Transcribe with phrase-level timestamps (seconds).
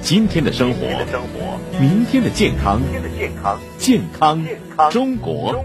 [0.00, 0.78] 今天的生活，
[1.78, 2.80] 明天的健康，
[3.78, 4.42] 健康
[4.90, 5.64] 中国。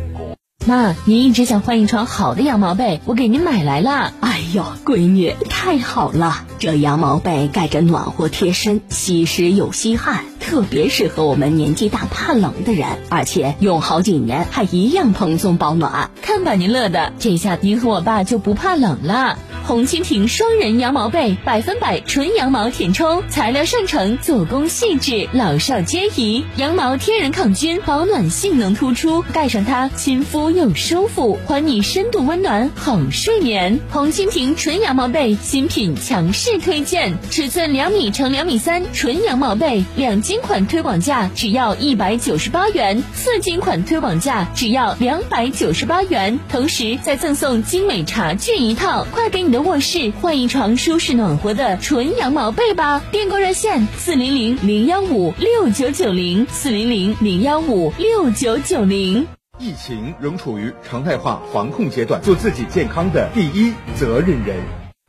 [0.66, 4.14] 妈，您一直想换一床好的羊毛被，我给您买来了。
[4.22, 6.46] 哎呦，闺女，太好了！
[6.58, 16.10] 这羊毛被盖着暖和贴身，吸湿又吸汗，特别适合我们年纪大怕冷的人，而且用好几年还一样蓬松保暖。
[16.22, 19.38] 看把您乐的，这下您和我爸就不怕冷了。
[19.66, 26.46] 红蜻蜓双人羊毛被，百分百纯羊毛填充，材料上乘，做工细致，老少皆宜。
[26.58, 33.80] 羊毛天然抗菌，保暖性能突出，盖上它亲肤又舒服，还你深度温暖好睡眠。
[33.90, 49.54] 红蜻蜓纯羊毛被新品强势推荐，尺寸两米乘两米三，纯羊毛被两斤款推广价只要一百九十八元，四斤款推广价只要两百九十八元，同时再赠送精美茶具一套，快给你！
[49.54, 59.28] 的卧室换一床舒适暖和的纯羊毛被吧，订购热线四零零零幺五六九九零四零零零幺五六九九零。
[59.60, 64.58] 疫情仍处于常态化防控阶段，做自己健康的第一责任人。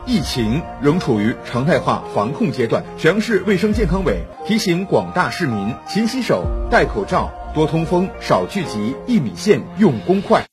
[0.07, 10.45] 疫情仍处于常态化防控阶段，沈阳市卫生健康委提醒广大市民：勤洗手、戴口罩、多通风、少聚集、一米线用公筷。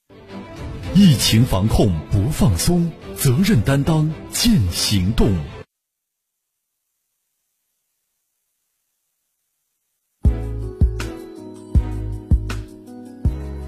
[0.95, 2.92] 疫情防控不放松。
[3.16, 5.31] 责任担当，见行动。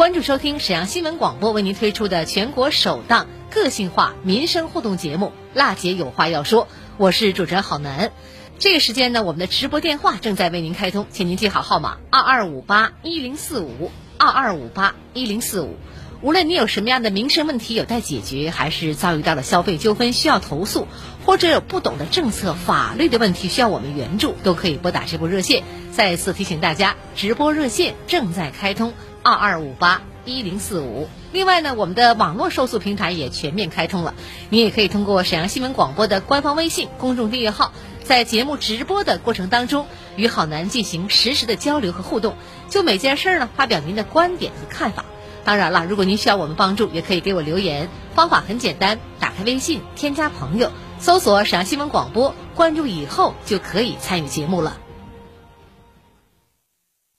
[0.00, 6.64] 关注收听沈阳新闻广播为您推出的全国首档个性化民生互动节目《辣姐有话要说》，
[6.96, 8.10] 我是主持人郝楠。
[8.58, 15.76] 这个时间呢，我们的直播电话正在为您开通，请您记好号码：二二五八一零四五二二五八一零四五。
[16.22, 20.88] 无论你有什么样的民生问题有待解决，还是遭遇到了消费纠纷需要投诉，
[21.26, 25.62] 或者有不懂的政策、法律的问题需要我们援助，都可以拨打这部热线。
[25.92, 31.08] 再次提醒大家，直播热线正在开通，二二五八一零四五。
[31.32, 34.14] 另外呢，我们的网络受诉平台也全面开通了，
[34.48, 37.72] 你也可以通过沈阳新闻广播的官方微信公众订阅号，
[38.02, 39.86] 在节目直播的过程当中，
[40.16, 42.34] 与好男进行实时的交流和互动，
[42.68, 45.04] 就每件事儿呢发表您的观点和看法。
[45.44, 47.88] 当然了，如果您需要我们帮助，也可以给我留言。
[48.14, 54.76] 方法很简单，打开微信，添加朋友，搜索沈阳新闻广播，关注以后就可以参与节目了。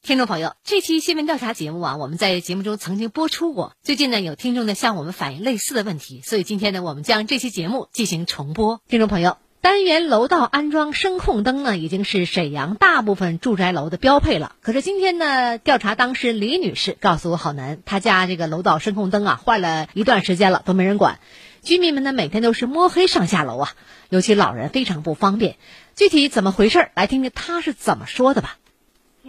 [0.03, 3.73] 听众朋友，这期新闻调查节目啊，我们在节目中曾经播出过。
[3.83, 8.81] 最近呢，有听众呢向我们反映类似的问题，所以今天呢，我们将这期节目进行重播。
[8.87, 9.37] 听众朋友。
[9.61, 14.55] 单元楼道安装声控灯呢，已经是沈阳大部分住宅楼的标配了。
[14.61, 21.19] 可是今天呢，调查当事人李女士告诉我，好难，她家这个楼道声控灯啊，坏了一段时间了，都没人管。
[21.61, 23.73] 居民们呢，每天都是摸黑上下楼啊，
[24.09, 25.57] 尤其老人非常不方便。
[25.95, 26.89] 具体怎么回事？
[26.95, 28.57] 来听听她是怎么说的吧。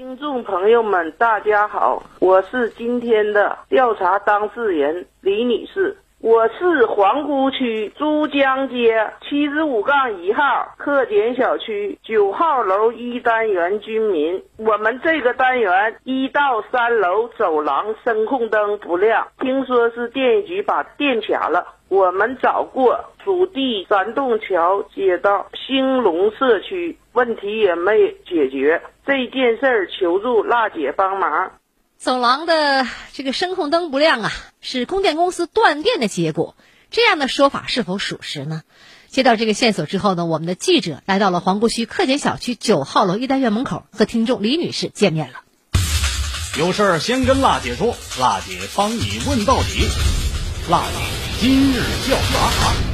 [0.02, 5.96] 听众朋友们，大家好，我是今天的调查当事人李女士。
[6.18, 14.42] 我是皇姑区珠江街七十五杠一号客检小区九号楼一单元居民。
[14.56, 21.64] 我们这个单元一到三楼走廊声控灯不亮，听说是电业局把电卡了。
[21.88, 27.92] 我们找过属地三栋桥街道兴隆社区，问题也没
[28.26, 28.82] 解决。
[29.06, 31.52] 这件事儿求助辣姐帮忙。
[31.98, 34.30] 走廊的这个声控灯不亮啊，
[34.60, 36.56] 是供电公司断电的结果。
[36.90, 38.62] 这样的说法是否属实呢？
[39.08, 45.40] 接到这个线索之后呢，我们的记者来到了皇姑区客简小区九号楼一单元门口，和听众李女士见面了。
[46.58, 49.86] 有事儿先跟辣姐说，辣姐帮你问到底。
[50.70, 50.98] 辣姐
[51.40, 52.91] 今日调查。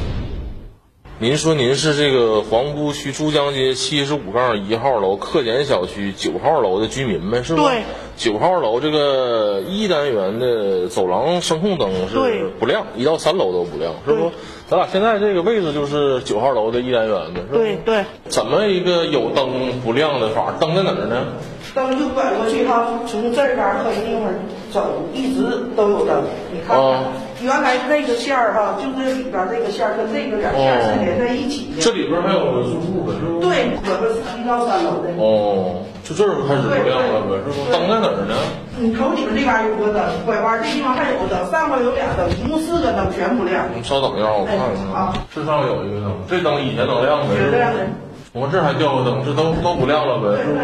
[1.21, 7.65] 您说您是这个皇姑区珠江街七十五杠一号楼客检小区九号楼的居民呗，是吧？
[7.65, 7.83] 对。
[8.17, 14.31] 九号楼这个一单元的走廊声控灯是不亮，一到三楼都不亮，是不？
[14.69, 17.49] 咱俩现在这个位置就是九号楼的一单元的，是吧？
[17.53, 18.05] 对对。
[18.29, 20.55] 怎么一个有灯不亮的法？
[20.61, 21.27] 灯在哪儿呢？
[21.75, 24.33] 灯就拐过去哈，从这儿边可以地方
[24.71, 25.43] 走，一直
[25.77, 26.23] 都有灯。
[26.53, 27.05] 你看看，
[27.41, 31.81] 原来那个线儿哈，就这里边这个线儿跟这个两线是连在一起的。
[31.81, 33.39] 这里边还有个住户的，是不？
[33.41, 35.15] 对，我们是一到三楼的。
[35.15, 37.63] 哦，就这儿开始不亮了呗，是不？
[37.71, 38.35] 灯在哪儿呢？
[38.79, 43.71] 你瞅你们这边有个灯，拐弯这地方还有个灯，上面有俩灯，一共四个灯全不亮。
[43.71, 45.15] 你稍等一下，我看看啊。
[45.31, 47.39] 这上面有一个灯，这灯以前能亮呗？
[47.55, 47.87] 亮的。
[48.35, 50.59] 我们这还掉个灯，这都都不亮了呗，是不？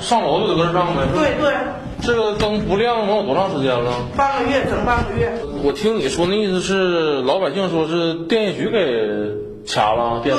[0.00, 1.04] 上楼就得跟上呗。
[1.12, 1.52] 对对。
[2.02, 3.92] 这个灯不亮能有多长时间了？
[4.16, 5.32] 半个月，整半个月。
[5.64, 9.46] 我听你说那意思是，老百姓说是电业局给。
[9.66, 10.32] 掐了，对，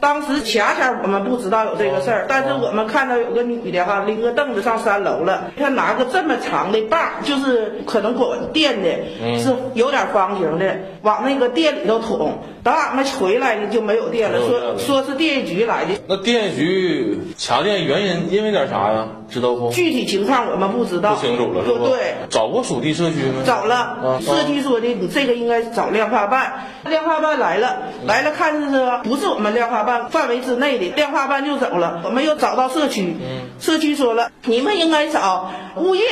[0.00, 12.38] 当时卡前我们不知道有这个事儿，但是我们看到有个女的哈拎个凳子上三楼了，她拿个这么长的棒，就是可能管电的，是有点方形的，往那个店里头捅。
[12.64, 15.90] 等俺们回来呢就没有电了，说说是电业局来的。
[16.06, 19.08] 那电业局卡电原因因为点啥呀？
[19.28, 19.70] 知道不？
[19.70, 21.88] 具体情况我们不知道，不清楚了，是不？
[21.88, 23.42] 对，找过属地社区吗？
[23.44, 28.52] 找了，社区说的你这个应该找量化办，量化办来了，来了看。
[28.52, 30.94] 是不是我们量化办范围之内的？
[30.94, 33.16] 量化办就走了，我们又找到社区，
[33.58, 36.04] 社区说了，你们应该找物业。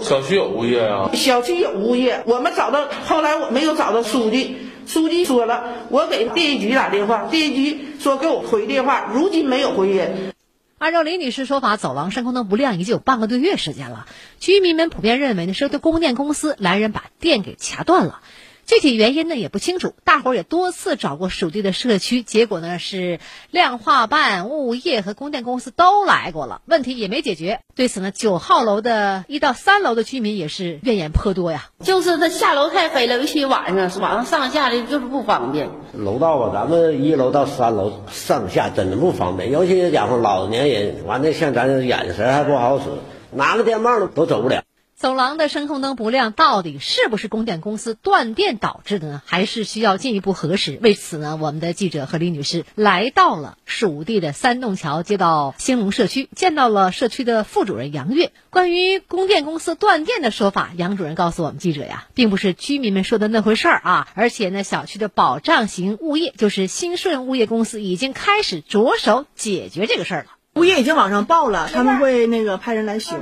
[0.00, 1.10] 小区有物业啊？
[1.14, 4.56] 小区有物业，我们找到，后来我们又找到书记，
[4.94, 10.32] 书记说了，我给电业局打电话，电业局说给我回电话，如今没有回音。
[10.78, 14.06] 按照李女士说法，走廊声控灯不亮已经有半个多月时间了，
[14.38, 18.20] 居民们普遍认为呢，是对供电公司来人把电给掐断了。
[18.66, 23.20] 具体原因呢也不清楚，大伙儿也多次找过属地的社区，结果呢是
[23.50, 27.60] 量化办、物业和供电公司都来过了，问题也没解决。
[27.74, 31.66] 对此呢，九号楼的一到三楼的居民也是怨言颇多呀。
[31.80, 35.68] 就是他下楼太黑了，尤其晚上，晚上上下的就是不方便。
[35.92, 42.84] 楼道啊，咱们一楼到三楼上下真的不方便，尤其是讲老年人，完了像咱这眼神还不好使，
[43.30, 44.62] 拿个电棒都走不了。
[44.96, 49.22] 走廊的声控灯不亮，到底是不是供电公司断电导致的呢？
[49.26, 50.78] 还是需要进一步核实？
[50.80, 58.30] 为此呢，我们的记者和李女士来到了属地的三洞桥街道兴隆社区，见到了社区的副主任杨月。
[58.50, 64.08] 关于供电公司断电的说法，杨主任告诉我们记者呀，并不是居民们说的那回事儿啊。
[64.14, 70.30] 而且呢，小区的保障型物业就是新顺物业公司已经开始着手解决这个事儿了。
[70.54, 73.16] 物业已经往上报了，他们会那个派人来修。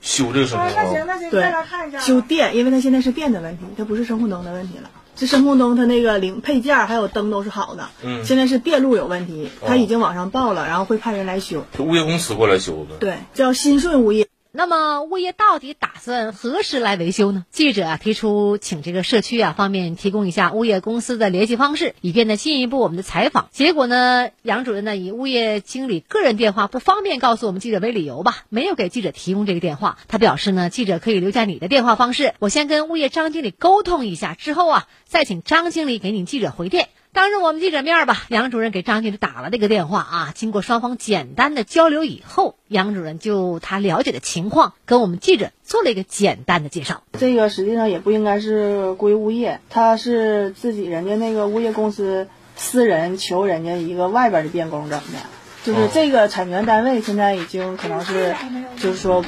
[0.00, 1.52] 修这个声控灯，对，
[2.00, 4.90] 修电，因为它现在是电的问题，它不是声控灯的问题了。
[5.14, 11.64] 这声控灯它那个零配件还有灯都是好的，嗯，现在是电路有问题，他已经往上报了，然后会派人来修。
[11.76, 12.96] 就物业公司过来修的。
[12.98, 14.26] 对，叫新顺物业。
[14.54, 17.46] 那么物业到底打算何时来维修呢？
[17.50, 23.48] 记者啊提出，请这个社区啊方面提供一下物业公司的联系方式，以便呢进一步我们的采访。
[23.50, 29.96] 结果呢，杨主任呢以物业经理个人电话不方便告诉我们记者为理由吧，没有给记者提供这个电话。
[30.06, 36.90] 他表示呢，记者可以留下你的电话方式，我先跟物业张经理沟通一下，之后啊再请张经理给你记者回电。
[37.14, 40.32] 当着我们记者面吧，杨主任给张经理打了这个电话啊。
[40.34, 47.02] 经过双方简单的交流以后，杨主任就他了解的情况跟我们记者做了一个简单的介绍。
[47.18, 55.41] 这个实际上也不应该是归物业，他是自己人家那个物业公司私人求人家一个外边的电工整的。
[55.64, 58.34] 就是这个产权单位现在已经可能是，
[58.76, 59.22] 就是说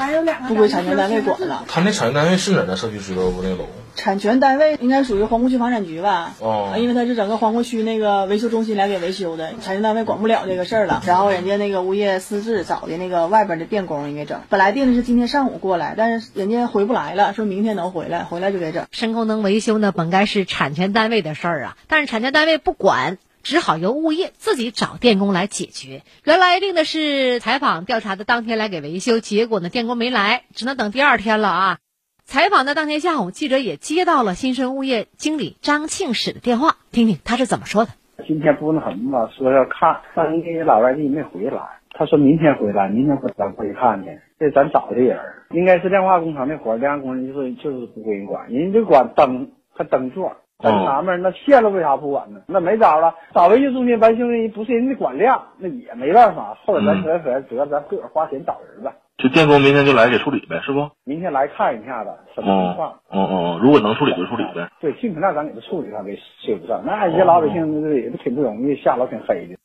[0.48, 1.64] 不归产权单位管了。
[1.68, 3.42] 他那产权单位是哪的社区知道不？
[3.42, 3.66] 那楼？
[3.94, 6.34] 产权单位应该属于皇姑区房产局吧？
[6.40, 11.00] 哦，因为他是整个皇姑区那个维修中心来给维修的，产权单位管不了这个事儿了。
[11.06, 18.84] 然后人家那个物业私自找的那个外边的电工应该整，本来定的是今天上午过来，但是人家回不来了，说明天能回来，回来就给整。
[18.90, 23.18] 声控灯维修呢，本该是产权单位的事儿啊，但是产权单位不管。
[23.44, 26.02] 只好由物业自己找电工来解决。
[26.24, 31.78] 原来定的是采访调查的当天来给维修，结果呢，电工没来，只能等第二天了啊。
[32.24, 37.90] 采访的当天下午，记者也接到了新生物业经理张庆史的电话，听听他是怎么说的。
[38.26, 41.60] 今天不那什么吧，说要看，但人家老外地没回来，
[41.90, 44.18] 他说明天回来，明天咱过去看去。
[44.38, 45.20] 这咱找的人，
[45.50, 50.32] 应该是亮化工厂的活，亮化工程就是就是不归人管，人家就管灯和灯座。
[50.62, 52.40] 真纳闷，那线路为啥不管呢？
[52.46, 56.56] 那没招了，找维修中心，维修人不是人家管量，那也没办法。
[56.64, 58.92] 后来咱说说，得咱自个儿花钱找人吧。
[59.18, 60.88] 就电工明天就来给处理呗，是不？
[61.04, 62.94] 明天来看一下子什么情况。
[63.12, 64.68] 嗯嗯，如果能处理就处理呗。
[64.80, 66.82] 对，尽可能咱给他处理，他给修上。
[66.84, 69.56] 那一些老百姓这也是挺不容易，下楼挺黑的。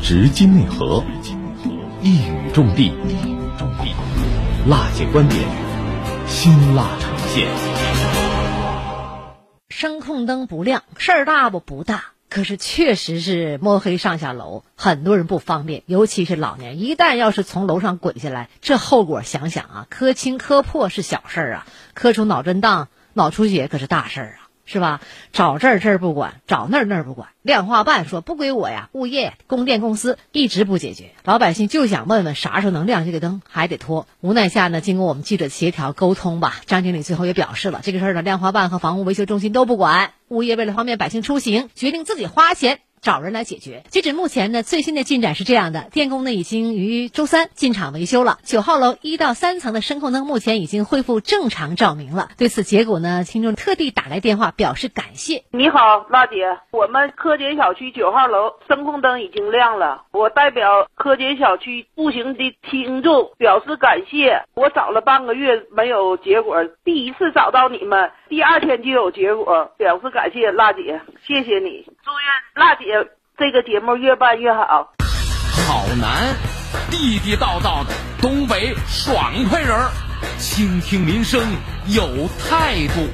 [0.00, 1.02] 直击内核，
[2.02, 2.92] 一语中的，
[4.68, 5.40] 辣姐观点，
[6.26, 7.77] 辛辣呈现。
[9.78, 11.60] 声控灯不亮，事儿大不？
[11.60, 24.47] 不大，可是确实是摸黑上下楼，很多人不方便，尤其是老年人，一旦要是从楼上滚下来，这后果想想啊，磕青磕破是小事儿啊，磕出脑震荡、脑出血可是大事儿啊。
[24.70, 25.00] 是吧？
[25.32, 27.30] 找这儿这儿不管，找那儿那儿不管。
[27.40, 31.12] 量化办说不归我呀，物业、供电公司一直不解决。
[31.24, 34.06] 老百姓就想问问啥时候能亮这个灯，还得拖。
[34.20, 40.12] 无奈下呢，经过我们记者协调沟通吧，张经理最后也表示了，这个事儿呢，量化办和房屋维修中心都不管。
[40.28, 42.80] 物业为了方便百姓出行，决定自己花钱。
[43.00, 43.82] 找人来解决。
[43.88, 48.38] 截止目前呢，最新的进展是这样的：电工呢已经于周三进场维修了。
[48.42, 52.30] 九号楼一到三层的声控灯目前已经恢复正常照明了。
[52.36, 55.44] 对此结果呢，听众特地打来电话表示感谢。
[55.50, 60.04] 你好，娜姐，我们科杰小区九号楼声控灯已经亮了。
[60.12, 64.42] 我代表科杰小区步行的听众表示感谢。
[64.54, 71.84] 我找了半个月没有结果，第一次找到你们，第二天就有结果，表示感谢，娜姐，谢谢你。
[72.02, 72.87] 祝愿娜姐。
[73.38, 74.92] 这个节目越办越好。
[75.66, 76.34] 好男，
[76.90, 77.90] 地地道道的
[78.20, 79.90] 东北爽快人儿，
[80.38, 81.40] 倾听民生
[81.86, 83.08] 有态度。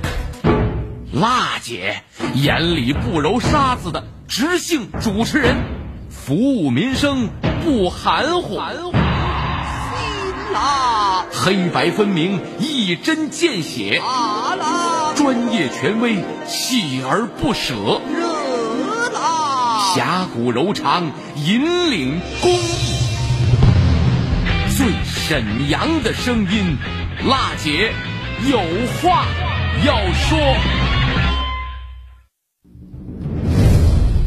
[1.12, 2.02] 辣姐
[2.34, 5.56] 眼里不揉沙子的直性主持人，
[6.10, 7.28] 服务民生
[7.64, 8.60] 不含糊。
[10.52, 14.00] 辣，黑白分明，一针见血。
[15.16, 16.16] 专业权威，
[16.46, 18.00] 锲而不舍。
[19.92, 22.96] 侠骨柔肠，引领公益，
[24.74, 26.78] 最沈阳的声音，
[27.28, 27.92] 辣姐
[28.50, 28.58] 有
[29.02, 29.26] 话
[29.84, 30.38] 要说。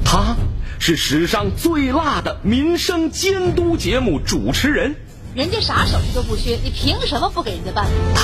[0.05, 0.35] 他
[0.77, 4.95] 是史上最辣的民生监督节目主持人，
[5.33, 7.87] 人家啥手艺都不缺，你凭什么不给人家办？
[8.13, 8.21] 他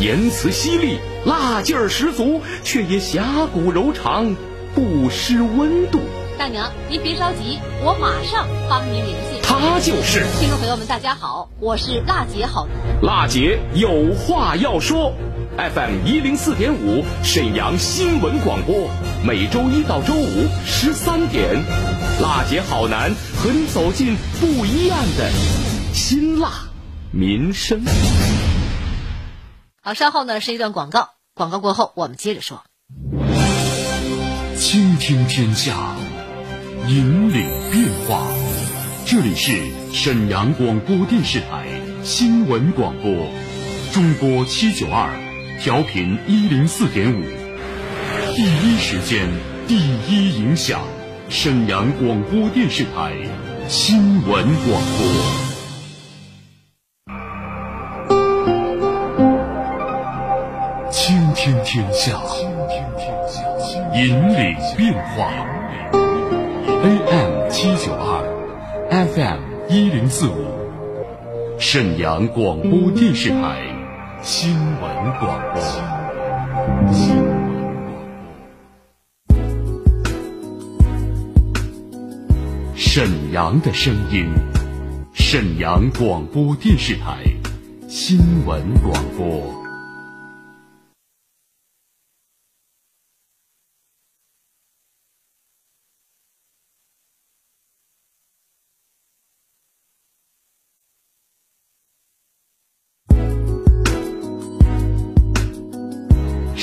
[0.00, 3.22] 言辞犀利，辣劲儿十足，却也侠
[3.52, 4.34] 骨柔肠，
[4.74, 6.00] 不失温度。
[6.40, 9.42] 大娘，您别着急，我马上帮您联系。
[9.42, 13.02] 他就是听众朋友们，大家好，我是辣姐好男。
[13.02, 15.12] 辣姐有话要说
[15.58, 18.88] ，FM 一零四点五，沈阳新闻广播，
[19.22, 21.62] 每周一到周五十三点，
[22.22, 25.30] 辣姐好男和你走进不一样的
[25.92, 26.50] 辛辣
[27.12, 27.84] 民生。
[29.82, 32.62] 好，稍后呢是一段广告，广告过后我们接着说。
[34.56, 35.96] 倾听天下。
[36.90, 38.26] 引领变化，
[39.06, 39.52] 这里是
[39.92, 41.68] 沈阳广播电视台
[42.02, 43.28] 新闻广播，
[43.92, 45.08] 中波七九二，
[45.60, 47.22] 调频一零四点五，
[48.34, 49.28] 第一时间，
[49.68, 49.76] 第
[50.08, 50.80] 一影响，
[51.28, 53.14] 沈阳广播电视台
[53.68, 55.06] 新闻广播，
[60.90, 62.20] 倾听天下，
[63.94, 65.49] 引领变化。
[69.00, 69.38] ，FM
[69.70, 70.44] 一零四五，
[71.58, 73.62] 沈阳广播电视台
[74.20, 74.82] 新闻
[75.18, 75.62] 广播。
[82.74, 84.26] 沈阳的声音，
[85.14, 87.24] 沈阳广播电视台
[87.88, 89.59] 新闻广播。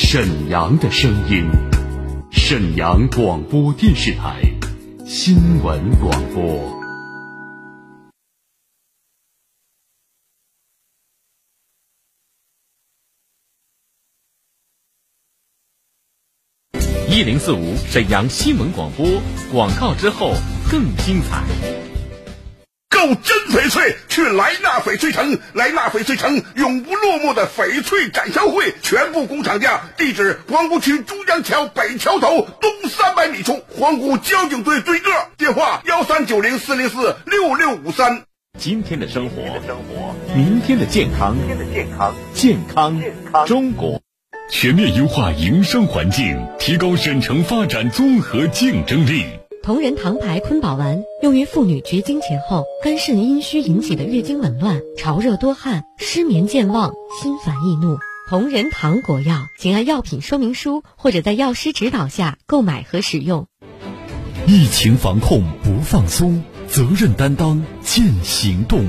[0.10, 1.50] 沈阳的声音，
[2.32, 4.42] 沈阳广播电视台
[5.06, 6.74] 新闻广播。
[17.10, 19.06] 一零四五沈阳新闻广播
[19.52, 20.32] 广告之后
[20.72, 21.44] 更精彩。
[22.98, 25.38] 购真翡翠，去莱纳翡翠城。
[25.54, 29.82] 莱纳翡翠城永不落幕的翡翠展销会，全部工厂价。
[29.98, 35.12] 地址：黄姑区珠江桥北桥头东三百米处，黄姑交警队对个。
[35.38, 38.24] 电话：幺三九零四零四六六五三。
[38.58, 39.44] 今天的生活，
[40.36, 41.38] 明天的健康，
[42.34, 43.00] 健康
[43.46, 44.02] 中国。
[44.50, 49.24] 全面优化营商环境，提高省城发展综合竞争力。
[49.68, 57.98] 同仁堂牌坤宝丸用于妇女绝经前后肝肾阴虚引起的月经紊乱、潮热多汗、失眠健忘、心烦易怒。
[58.30, 63.48] 同仁堂国药，请按药品说明书或者在药师指导下购买和使用。
[64.48, 68.86] 疫情防控不放松，责任担当见行动。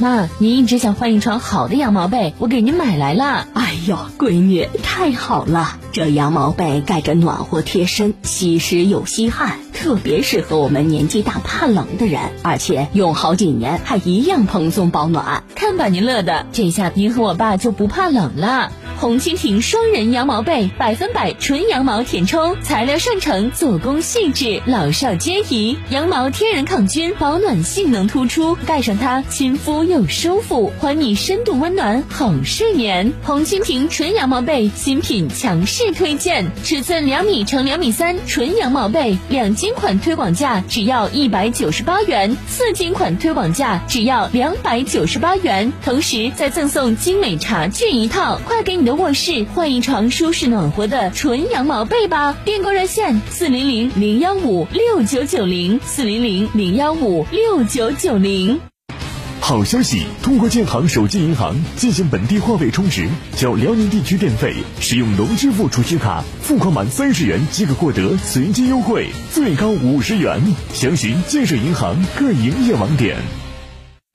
[0.00, 3.46] 妈，您一直想换一床好的羊毛被，我给您买来了。
[3.52, 5.78] 哎呦，闺女，太好了！
[5.92, 15.44] 这羊毛被盖着暖和贴身，吸湿又吸汗，特别适合我们年纪大怕冷的人，而且用好几年还一样蓬松保暖。
[15.54, 18.72] 看把您乐的，这下您和我爸就不怕冷了。
[18.98, 25.76] 红蜻蜓双人羊毛被，百分百纯羊毛填充，材料上乘，做工细致，老少皆宜。
[25.90, 33.12] 羊毛天然抗菌，保暖性能突出，盖上它亲肤又舒服，还你深度温暖好睡眠。
[33.22, 48.92] 红蜻蜓纯羊毛被新品强势推荐，尺寸两米乘两米三，纯羊毛被，两斤款推广价只要一百九十八元，四斤款推广价只要两百九十八元，同时再赠送精美茶具一套，快给你的。
[49.02, 52.36] 卧室换一床舒适暖和的纯羊毛被吧！
[52.44, 58.71] 订购热线：四零零零幺五六九九零四零零零幺五六九九零。
[59.44, 60.04] 好消息！
[60.22, 70.40] 通过建行手机银行进行本地话费充值，缴辽宁地区电费，使用农支付储蓄卡付款满三十元即可获得随机优惠，最高五十元。
[70.72, 73.16] 详询建设银行各营业网点。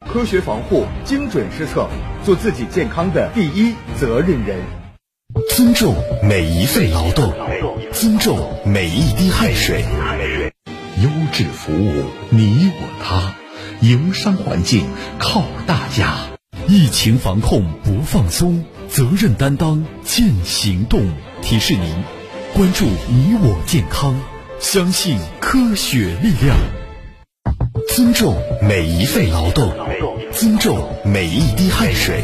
[0.10, 1.90] 科学防护，精准施策，
[2.24, 4.58] 做自己健康的第一责任人。
[5.54, 7.34] 尊重每一份劳动，
[7.92, 9.84] 尊重每一滴汗水。
[11.04, 13.36] 优质服务，你我他。
[13.82, 14.86] 营商环境
[15.20, 16.16] 靠大家。
[16.68, 21.12] 疫情防控不放松，责任担当见行动。
[21.42, 22.04] 提示您，
[22.54, 24.20] 关注你我健康，
[24.60, 26.58] 相信科学力量。
[27.96, 29.72] 尊重每一份劳动，
[30.34, 32.24] 尊重每一滴汗水，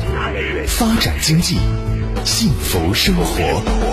[0.67, 1.57] 发展经济，
[2.25, 3.92] 幸福生活。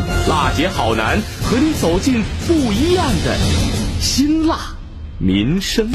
[0.29, 3.35] 辣姐好男和你走进不一样的
[3.99, 4.75] 辛辣
[5.17, 5.89] 民生。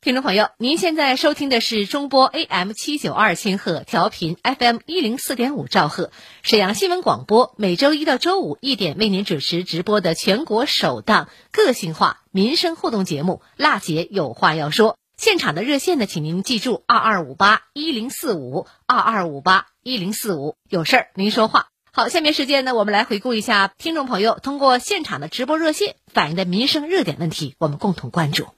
[0.00, 6.10] 听众朋友，您现在收听的是中波 AM 七九二千赫调频 FM 一零四点五兆赫
[6.42, 14.92] 沈阳新闻广播，每周一到周五一点为您主持直播的全国首档个性化民生互动节目《辣姐有话要说》。
[15.16, 21.68] 现场的热线呢，请您记住二二五八一零四五二二五八一零四五，有事儿您说话。
[21.96, 28.48] 好，下面时间呢，我们来回顾一下听众朋友通过现场的直播热线反映的民生热点问题，我们共同关注。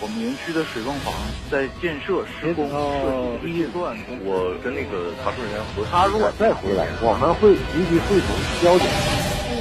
[0.00, 1.12] 我们园区的水泵房
[1.50, 8.88] 在建设施工设计阶段，我跟那个查处人员核他如果再回来，我们会立即汇总交警。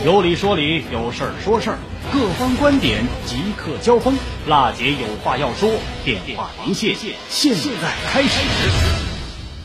[0.06, 1.78] 有理说理，有事儿说事儿，
[2.14, 4.18] 各方观点即刻交锋。
[4.48, 5.70] 辣姐有话要说，
[6.06, 6.96] 电话连线
[7.28, 9.09] 现在开始。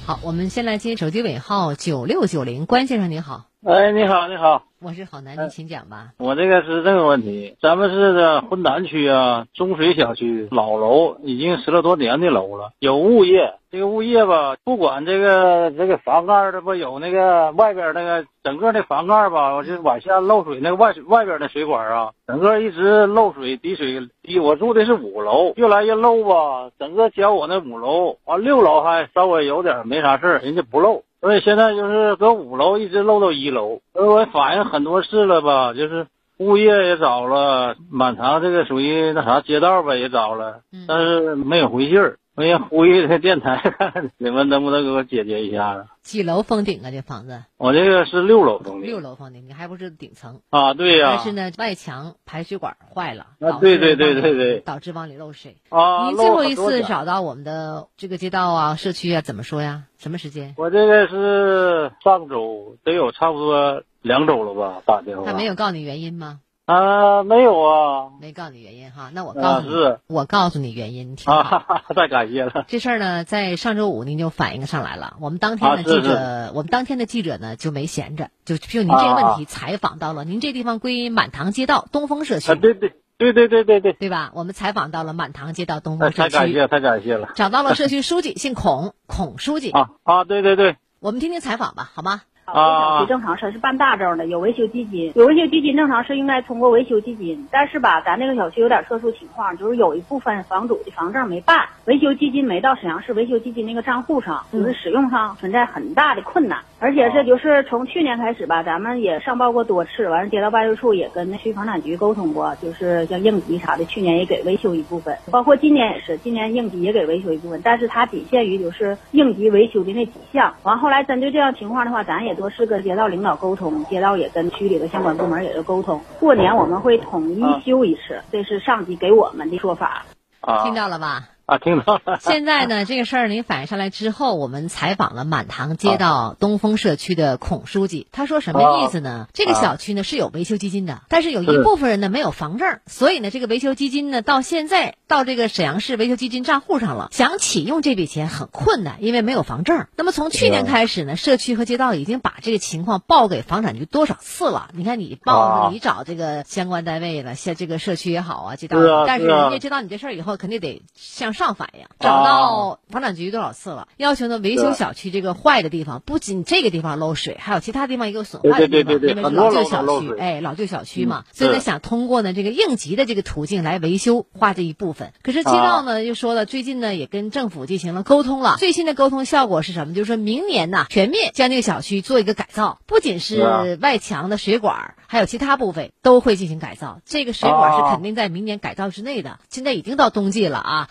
[0.06, 3.53] 好，我们先来接手机尾号九六九零，关先生您好。
[3.66, 6.10] 哎，你好，你好，我是好男，你请讲吧。
[6.18, 24.38] 我这个是这个问题，咱们是这浑南区啊，中水小区老楼已经十来多年的楼了，有物业，这个物业吧，不管这个这个房盖这不有那个外边那个整个那房盖吧，我就往下漏水，那个外外边的水管啊，整个一直漏水滴水滴。
[24.38, 31.02] 我住的是五楼，越来越漏吧，整个浇我那五楼，完六楼还稍微有点没啥事，人家不漏。
[31.24, 36.06] 所以现在就是搁五楼一直漏到一楼，所以我反映很多次了吧，就是
[36.36, 42.18] 物业也找了，满堂这个属于那啥街道吧也找了，但是没有回信儿。
[42.36, 45.86] 我也呼吁这电台，看 你们能不能给我解决一下子？
[46.02, 46.90] 几楼封顶啊？
[46.90, 47.44] 这房子？
[47.56, 48.82] 我这个是六楼封顶。
[48.82, 50.74] 六楼封顶，你还不是顶层啊？
[50.74, 51.14] 对呀。
[51.14, 56.10] 但是呢，外墙排水管坏了，啊，对对对对对，导致往里漏水啊。
[56.10, 59.84] 你最后一次找到我们的这个街道啊、社区啊，怎么说呀？
[59.98, 60.54] 什么时间？
[60.58, 64.82] 我这个是上周，得有差不多两周了吧？
[64.84, 65.24] 打电话。
[65.24, 66.40] 他没有告诉你原因吗？
[66.66, 69.10] 啊，没有啊，没告诉你原因哈。
[69.12, 71.14] 那我告诉你，是我告诉你原因。
[71.26, 72.64] 啊，太感谢了。
[72.68, 75.16] 这事儿呢，在上周五您就反映上来了。
[75.20, 80.24] 我们当天的记者，我们当天的记者呢就没闲着，就就您这个问题采访到了。
[80.24, 84.32] 您这地方归满堂街道东风社区，对对对对对对对，对吧？
[84.34, 87.28] 我们采访到了满堂街道东风社区，太感谢太感谢了。
[87.34, 89.70] 找到了社区 书记，姓孔，孔书记。
[89.70, 90.76] 啊啊，对对对。
[91.00, 92.22] 我们听听采访吧，好吗？
[92.44, 130.04] 啊，小区正常是是办大证的，有维修基金，有维修基金正常是应该通过维修基金，但是吧，咱这个小区有点特殊情况，就是有一部分房主的房证没办，维修基金没到沈阳市维修基金那个账户上，就是使用上存在很大的困难，而且是就是从去年开始吧，咱们也上报过多次，完了街道办事处也跟那区房产局沟通过，就是像应急啥的，去年也给维修一部分，包括今年也是，今年应急也给维修一部分，但是它仅限于就是应急维修的那几项，完后来针对这样情况的话，咱也多次跟街道领导沟通，街道也跟区里的相关部门也都沟通，过年我们会统一修一次，这是上级给我们的说法。
[130.40, 131.28] 啊，听到了吧？
[131.46, 132.18] 啊，听到了。
[132.20, 139.28] 现在呢，这个事儿您反映上来之后，我们采访了满堂街道东风社区的孔书记，他说什么意思呢？
[139.34, 149.86] 这个小区呢是有维修基金的，但是有一部分人呢没有房证，所以呢这个维修基金呢到现在到这个沈阳市维修基金账户上了，想启用这笔钱很困难，因为没有房证。
[149.96, 154.70] 那么从去年开始呢，社区和街道已经把这个情况报给房产局多少次了？
[154.72, 161.86] 你看你报，你找这个相关单位了，像这个社区也好啊，街道，但是人家知道你这事儿以后，肯定得向上反映。
[162.00, 163.88] 找到房产局多少次了？
[163.98, 175.03] 要求呢维修小区这个坏的地方，不仅这个地方漏水，还有其他地方也有损坏的地方，因为是老旧小区，哎，老旧小区嘛，所以呢想通过呢这个应急的这个途径来维修花这一部分。
[175.22, 179.94] 可是街道呢又说了，最近呢也跟政府进行了沟通了，最新的沟通效果是什么？
[179.94, 187.00] 就是说明年呢全面将这个小区做一个改造，不仅是外墙的水管，还有其他部分都会进行改造。
[187.04, 189.38] 这个水管是肯定在明年改造之内的。
[189.48, 190.88] 现在已经到冬季了啊，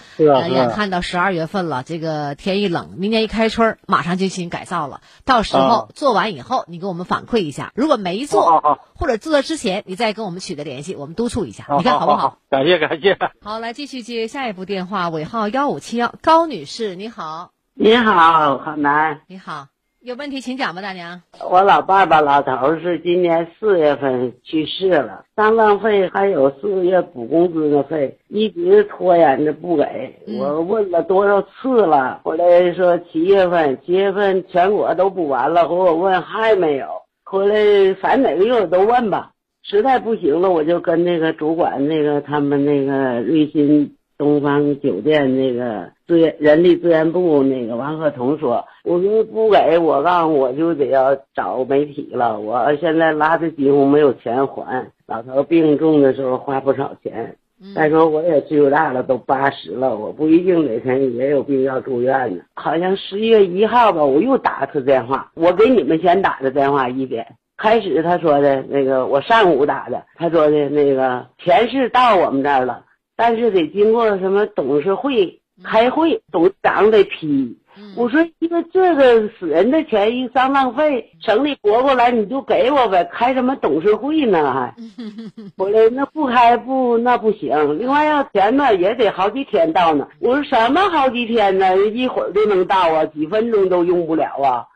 [0.50, 5.02] 眼看到十二月份了，这个天一冷，明年一开春，马上就进行改造了。
[5.26, 7.72] 到时候做完以后，你给我们反馈一下。
[7.76, 12.38] 如果没做，或者做之前，你再跟我们取得联系，我们督促一下，你看好不好？
[12.54, 13.18] 感谢感谢。
[13.42, 17.50] 好，来继续接下一部电话，尾号幺五七幺，高女士，你好。
[17.74, 19.22] 你好，好男。
[19.26, 19.66] 你好，
[20.02, 21.24] 有问题请讲吧，大娘。
[21.50, 30.16] 我老爸爸老头是今年四月份去世了，丧葬费还有四个月补工资的费，一直拖延着不给。
[30.38, 36.86] 我问了多少次了，后来说七月份，七月份全国都补完了，和我问还没有。
[37.24, 39.32] 回来反正哪个月我都问吧，
[39.64, 54.92] 实在不行了，我就跟那个主管那个他们那个瑞鑫东方酒店那个资源人力资源部那个王鹤彤说，我说不给我告诉我就得要找媒体了，我现在拉的几乎没有钱还。
[55.08, 57.36] 老头病重的时候花不少钱，
[57.74, 62.44] 再说我也岁数大了，都八十了，我不一定哪天也有病要住院呢。
[62.54, 67.26] 好像十一月一号吧，我又打他电话，我给你们先打的电话一点。
[67.64, 72.84] 开始他说的那个我上午打的，他说的那个钱是到我们这儿了，
[73.16, 77.58] 但是得经过什么董事会开会，董事长得批。
[77.96, 84.76] 我说因为这个死人的钱一丧葬费，省里拨过来你就给我呗，开什么董事会呢还？
[85.56, 90.06] 我说那不开不那不行，另外要钱呢也得好几天到呢。
[90.20, 91.78] 我说什么好几天呢？
[91.78, 94.68] 一会儿就能到啊，几分钟都用不了啊。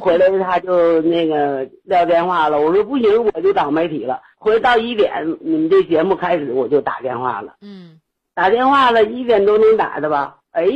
[0.00, 4.20] 回来他就那个撂电话了，我说不行，我就找媒体了。
[4.36, 7.54] 回来到一点，你们这节目开始我就打电话了。
[7.60, 8.00] 嗯，
[8.34, 10.38] 打电话了，一点多钟打的吧？
[10.52, 10.66] 哎，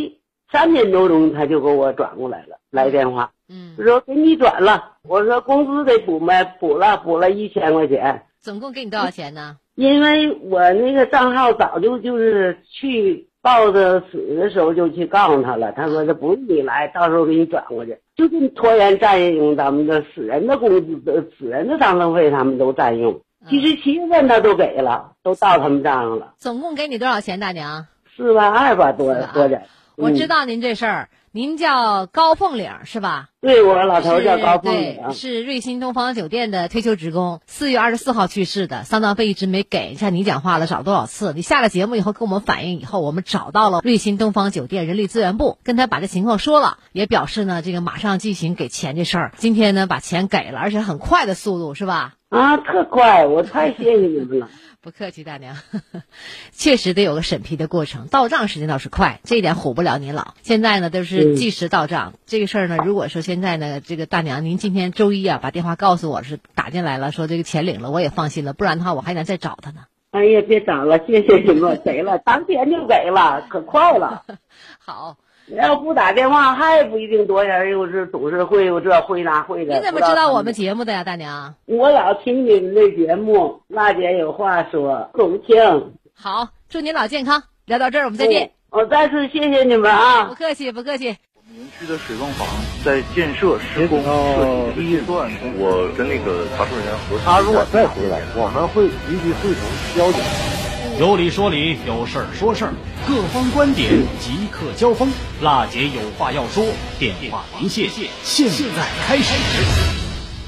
[0.51, 4.97] 三点多钟他就给我转过来了，来电话，嗯，说给你转了。
[5.09, 6.45] 我说工资得补没？
[6.61, 8.27] 补了，补了一千块钱。
[8.43, 9.57] 总共给你多少钱呢？
[9.77, 23.21] 因为我那个账号早就就是去报的死的时候就去告诉他了，他说这不用你来，到时候给你转过去，就这么拖延占用咱们的死人的工资的死人的丧葬费，他们都占用。
[23.49, 26.35] 其实七月份他都给了，都到他们账上了。
[26.37, 27.87] 总共给你多少钱，大娘？
[28.17, 29.63] 四万二吧，多多点。
[29.97, 33.31] 我知道您这事儿，您叫高凤岭是吧？
[33.41, 39.95] 对，我老头叫高凤岭，是瑞鑫东方酒店的退休职工，四月二十四号去世的，丧葬费一直没给。
[39.95, 41.33] 像你讲话了，找多少次？
[41.35, 49.33] 你下了节目以后跟我们反映以后，我们找到了瑞鑫东方酒店人力资源部，跟他把这情况说了，也表示呢，这个马上进行给钱这事儿。
[49.39, 52.13] 今天呢，把钱给了，而且很快的速度，是吧？
[52.29, 53.27] 啊，特快！
[53.27, 54.51] 我太谢谢你们了。
[54.83, 55.57] 不客气，大娘，
[56.51, 60.35] 确实得有个审批的过程，到账时间倒是快，这一点唬不了您老。
[60.43, 69.83] 现在呢都是计时到账，这个事儿呢，如果说现在呢，这个大娘您今天周一啊把电话告诉我是打进来了，说这个钱领了，我也放心了，不然的话我还得再找他呢。
[70.11, 74.25] 哎呀，别找了，谢谢你们，给了，当天就给了，可快了。
[74.85, 75.17] 好。
[75.49, 79.75] 要不打电话还不一定多人，又是董事会，又这会那会的。
[79.75, 81.55] 你怎么知道我们节目的呀，大娘？
[81.67, 85.93] 我老听你们的节目，娜姐有话说，总听。
[86.15, 87.43] 好，祝您老健康。
[87.67, 88.51] 聊到这儿，我们再见。
[88.71, 90.25] 我再次谢谢你们啊！
[90.25, 91.07] 不客气，不客气。
[91.07, 92.49] 园区的水泵房
[92.83, 99.63] 在建设施工设计第一段，我跟那个查收人员核他如果再回来，我们会立即会同
[99.95, 100.62] 交警。
[101.01, 102.73] 有理说理，有事儿说事儿，
[103.09, 105.09] 各方观点即刻交锋。
[105.41, 106.63] 辣姐有话要说，
[106.99, 107.89] 电话连线，
[108.23, 109.33] 现在开始。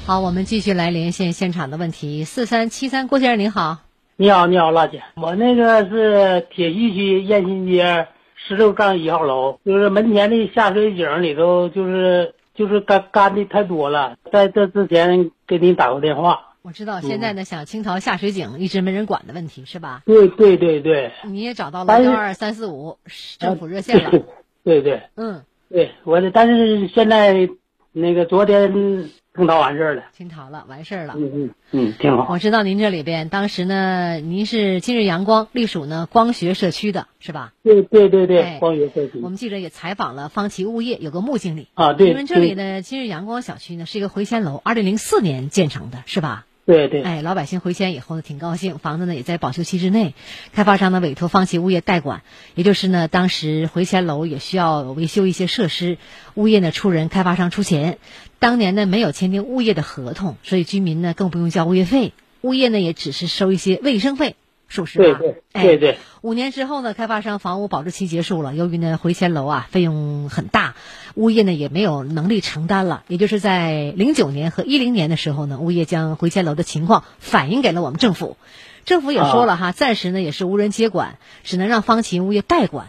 [0.05, 2.23] 好，我们继续来连线现场的问题。
[2.25, 3.79] 四三七三，郭先生您好。
[4.17, 8.07] 你好，你好，辣姐，我那个是铁西区燕新街
[8.47, 14.15] 十六杠一号楼，就是门前的下水井里头，就是就是干干的太多了。
[14.31, 16.51] 在这之前给你打过电话。
[16.65, 20.01] 我知道现在呢，想清淘下水井一直没人管的问题是吧？
[20.07, 21.11] 对对对对。
[21.23, 22.97] 你也找到了幺二三四五
[23.37, 24.09] 政府热线了。
[24.65, 25.03] 对对。
[25.13, 25.43] 嗯。
[25.69, 27.49] 对，我的，但是现在
[27.91, 28.73] 那个昨天
[29.35, 30.05] 清淘完事儿了。
[30.11, 31.13] 清淘了，完事儿了。
[31.15, 32.25] 嗯嗯嗯，挺好。
[32.31, 37.53] 我知道您这里边当时呢，您是今日阳光隶属呢光学社区的是吧？
[37.61, 39.19] 对对对对，光学社区。
[39.21, 42.07] 我们记者也采访了方琦物业有个穆经理啊，对。
[42.07, 46.47] 你们这里的今日阳光小区呢是一个回迁楼，二零零四年建成的，是吧？
[46.65, 50.15] 对对，哎，老百姓回迁以后呢，挺高兴，房子呢也在保修期之内，
[50.51, 52.23] 开发商呢委托放弃物业代管，
[52.55, 55.99] 也就是呢，当时回迁楼也需要维修一些设施，
[56.33, 57.99] 物业呢出人，开发商出钱，
[58.39, 64.35] 当年呢没有签订物业的合同，所以居民呢更不用交物业费，物业呢也只是收一些卫生费。
[64.67, 65.01] 是不是
[65.53, 65.61] 啊？
[65.61, 65.97] 对对。
[66.21, 70.75] 五年之后呢，开发商房屋保质期结束了，由于呢回迁楼啊费用很大，
[71.13, 73.03] 物业呢也没有能力承担了。
[73.07, 78.37] 也就是在零九年和一零年的时候呢，物业将回迁楼的情况反映给了我们政府，
[78.85, 82.87] 政府也说了哈，暂时呢也是无人接管，只能让方琦物业代管。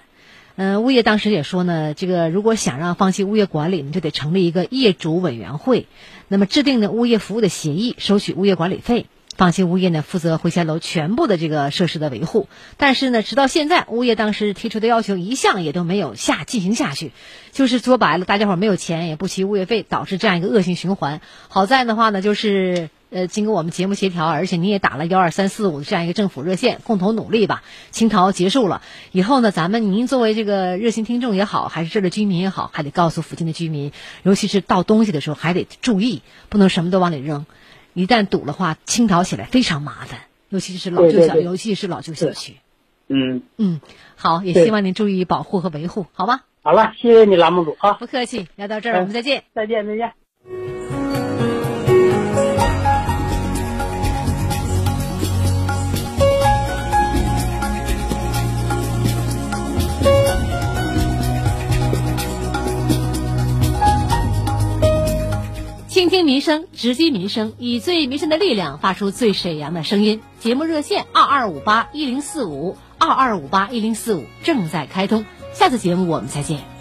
[0.58, 5.86] 嗯，物业当时也说呢，这个如果想让方琦物业管理，你就得成立一个业主委员会，
[6.28, 9.04] 那么制定呢物业服务的协议，收取物业管理费。
[9.36, 17.12] 放心，物业呢负责回迁楼全部的这个设施的维护，但是呢，直到现在，物业当时提出的要求一项也都没有下进行下去，
[17.52, 21.20] 就是说白了，大家伙没有钱，也不齐物业费，导致这样一个恶性循环。
[21.48, 28.80] 好在的话呢，就是呃，经过我们节目协调，而且你也打了幺二三四五这样一个政府热线，共同努力吧，清淘结束了
[29.12, 37.44] 以后呢，咱们您作为这个热心听众也好，还是这儿的居民也好，还得告诉附近的居民，尤其是倒东西的时候还得注意，不能什么都往里扔。
[37.96, 42.56] 一旦堵的话，清扫起来非常麻烦，尤其是老旧小，尤其是老旧小区。
[43.08, 43.80] 嗯嗯，
[44.16, 46.42] 好，也希望您注意保护和维护，好吗？
[46.62, 48.48] 好了，谢谢你，栏目组啊，不客气。
[48.56, 50.75] 聊到这儿，我们再见，再见，再见。
[66.16, 70.22] 听民生，直击民生，以最民生的力量发出最沈阳的声音。
[70.40, 75.26] 节目热线二二五八一零四五二二五八一零四五正在开通。
[75.52, 76.75] 下次节目我们再见。